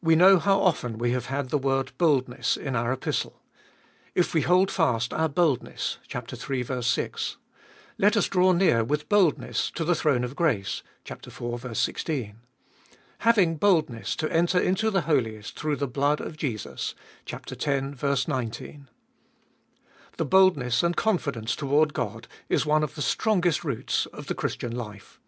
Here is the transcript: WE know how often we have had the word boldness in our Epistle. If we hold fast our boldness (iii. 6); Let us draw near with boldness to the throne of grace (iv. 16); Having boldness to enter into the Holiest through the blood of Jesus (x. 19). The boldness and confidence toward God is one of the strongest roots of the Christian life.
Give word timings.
WE 0.00 0.16
know 0.16 0.38
how 0.38 0.62
often 0.62 0.96
we 0.96 1.10
have 1.10 1.26
had 1.26 1.50
the 1.50 1.58
word 1.58 1.92
boldness 1.98 2.56
in 2.56 2.74
our 2.74 2.90
Epistle. 2.90 3.42
If 4.14 4.32
we 4.32 4.40
hold 4.40 4.70
fast 4.70 5.12
our 5.12 5.28
boldness 5.28 5.98
(iii. 6.14 6.80
6); 6.82 7.36
Let 7.98 8.16
us 8.16 8.28
draw 8.28 8.52
near 8.52 8.82
with 8.82 9.10
boldness 9.10 9.70
to 9.72 9.84
the 9.84 9.94
throne 9.94 10.24
of 10.24 10.36
grace 10.36 10.82
(iv. 11.04 11.76
16); 11.76 12.36
Having 13.18 13.56
boldness 13.56 14.16
to 14.16 14.32
enter 14.32 14.58
into 14.58 14.90
the 14.90 15.02
Holiest 15.02 15.54
through 15.54 15.76
the 15.76 15.86
blood 15.86 16.22
of 16.22 16.38
Jesus 16.38 16.94
(x. 17.30 17.66
19). 18.26 18.88
The 20.16 20.24
boldness 20.24 20.82
and 20.82 20.96
confidence 20.96 21.54
toward 21.54 21.92
God 21.92 22.26
is 22.48 22.64
one 22.64 22.82
of 22.82 22.94
the 22.94 23.02
strongest 23.02 23.64
roots 23.64 24.06
of 24.14 24.28
the 24.28 24.34
Christian 24.34 24.74
life. 24.74 25.20